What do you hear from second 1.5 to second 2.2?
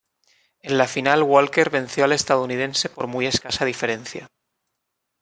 venció al